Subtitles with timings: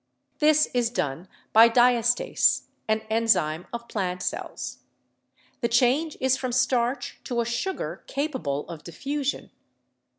[0.39, 4.79] This is done by diastase, an enzyme of plant cells.
[5.59, 9.51] The change is from starch to a sugar capable of diffusion.